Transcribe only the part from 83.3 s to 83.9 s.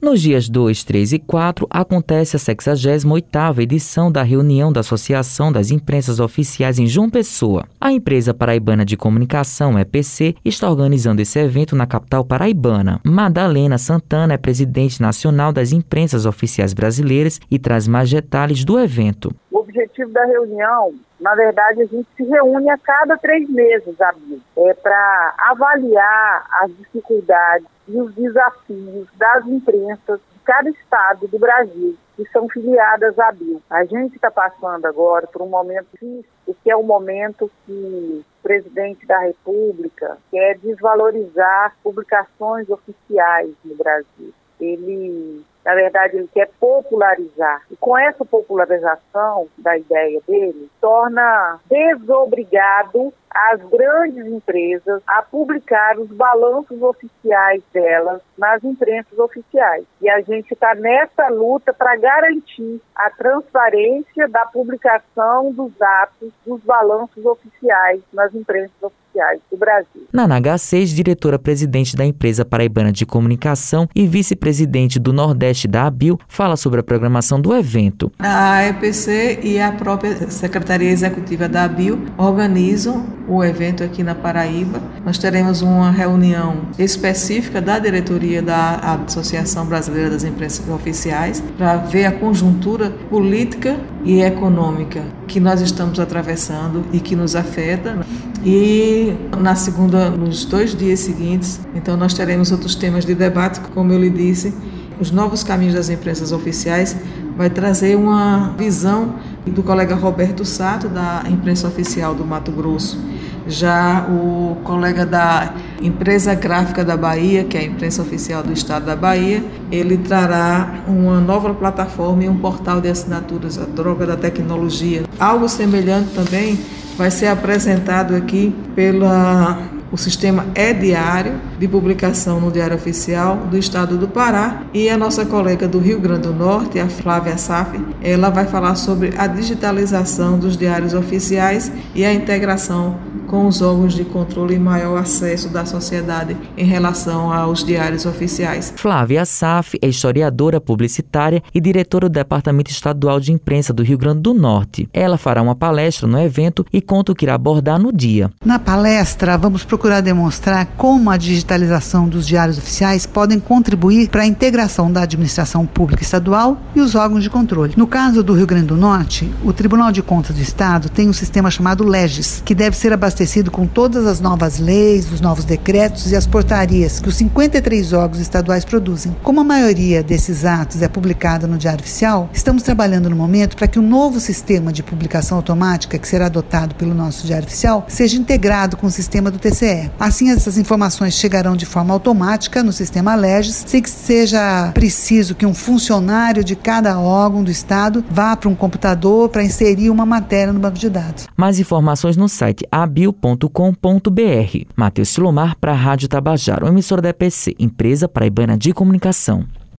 evento